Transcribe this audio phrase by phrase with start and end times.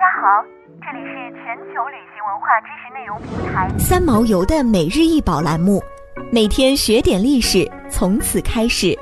[0.00, 0.42] 家好，
[0.80, 5.82] 这里是全球旅行文化知识内容平台三毛游的每日一宝栏目，
[6.32, 8.98] 每天学点历史，从此开始。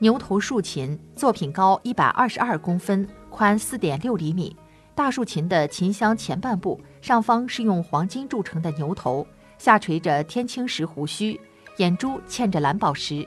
[0.00, 4.56] 牛头竖琴作品高一百二十二公分，宽四点六厘米。
[4.96, 9.24] 大竖琴的琴箱前半部上方是用黄金铸成的牛头，
[9.58, 11.40] 下垂着天青石胡须，
[11.76, 13.24] 眼珠嵌着蓝宝石。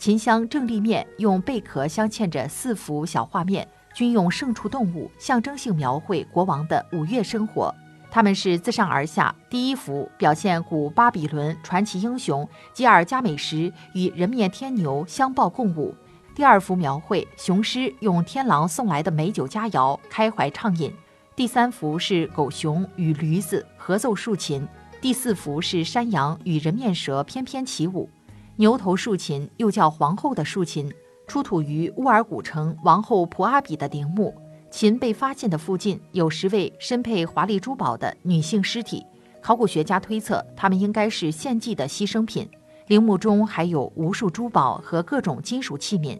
[0.00, 3.68] 琴箱正立面用贝壳镶嵌着四幅小画面。
[3.92, 7.74] 均用牲畜动物象征性描绘国王的五月生活。
[8.08, 9.34] 他们是自上而下。
[9.50, 15.92] 第一幅表现古巴比伦传奇英雄吉尔加美什与人面天牛相抱共舞；
[16.34, 20.90] 第二幅描绘雄狮用天狼送来的美酒佳肴开怀畅饮；
[21.36, 24.62] 第三幅是狗熊与驴子合奏竖琴；
[25.02, 28.08] 第四幅是山羊与人面蛇翩翩起舞。
[28.56, 30.92] 牛头竖琴又叫皇后的竖琴。
[31.26, 34.34] 出土于乌尔古城王后普阿比的陵墓，
[34.68, 39.06] 琴被发现的附近有十位身佩华丽珠宝的女性尸体，
[39.40, 42.48] 考古学家推测她们应该是献祭的牺牲品。
[42.88, 46.18] 陵墓中还有无数珠宝和各种金属器皿。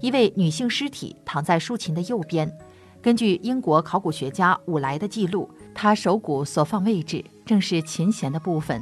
[0.00, 2.50] 一位女性尸体躺在竖琴的右边。
[3.02, 8.80] 根据英国考古学家伍莱的记录，她手骨所放位置正是琴弦的部分。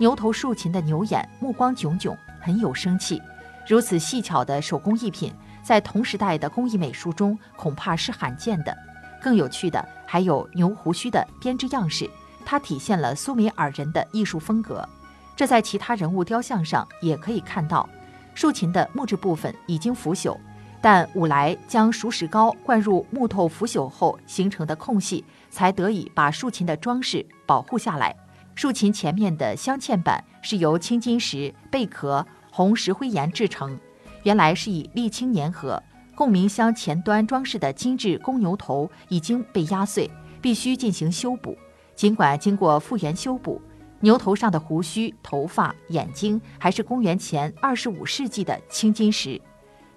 [0.00, 3.20] 牛头竖琴的牛眼目光炯炯，很有生气。
[3.66, 8.76] 如此细巧的手工艺品，在同时代的工艺美术中恐怕是罕见的。
[9.22, 12.08] 更有趣的还有牛胡须的编织样式，
[12.44, 14.88] 它体现了苏美尔人的艺术风格。
[15.36, 17.88] 这在其他人物雕像上也可以看到。
[18.34, 20.36] 竖琴的木质部分已经腐朽，
[20.80, 28.16] 但伍莱将熟石膏灌入木头腐朽后形成的空隙，才得以把竖琴的装饰保护下来。
[28.60, 32.26] 竖琴前面的镶嵌板是由青金石、贝壳。
[32.50, 33.80] 红石灰岩制成，
[34.22, 35.82] 原来是以沥青粘合。
[36.14, 40.10] 共鸣箱前端装饰的精致公牛头已经被压碎，
[40.42, 41.56] 必须进行修补。
[41.96, 43.62] 尽管经过复原修补，
[44.00, 49.40] 牛头上的胡须、头发、眼睛还是公元前二十五世纪的青金石。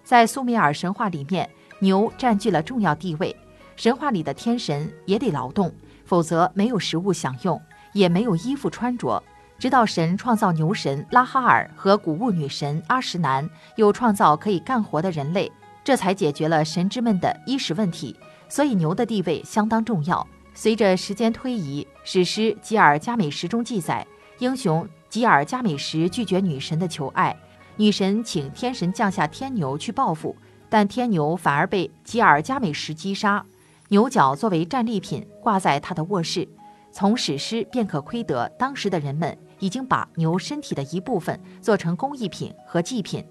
[0.05, 1.49] 在苏美尔神话里面，
[1.79, 3.35] 牛占据了重要地位。
[3.75, 5.69] 神话里的天神也得劳动，
[6.05, 7.61] 否则没有食物享用，
[7.93, 9.23] 也没有衣服穿着。
[9.57, 15.49] 直到神创造牛神拉哈尔和谷物女神阿什南，又创造可以干活的人类，
[15.83, 18.13] 这才解决了神之们的衣食问题。
[18.49, 20.27] 所以牛的地位相当重要。
[20.53, 24.05] 随着时间推移，史诗《吉尔加美什》中记载，
[24.39, 27.35] 英雄吉尔加美什拒绝女神的求爱，
[27.77, 30.35] 女神请天神降下天牛去报复，
[30.69, 33.45] 但天牛反而被吉尔加美什击杀，
[33.87, 36.47] 牛角作为战利品挂在他的卧室。
[36.93, 43.25] 从史诗便可窥得，当时的人们已经把牛身体的一部分做成工艺品和祭品。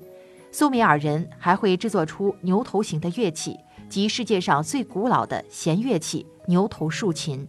[0.51, 3.57] 苏美尔人还会制作出牛头形的乐器，
[3.89, 7.47] 即世界上最古老的弦乐器——牛头竖琴。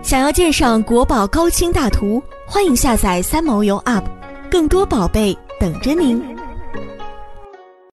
[0.00, 4.04] 想要鉴赏国宝高清大图，欢迎下载三毛游 App，
[4.48, 6.39] 更多宝贝等着您。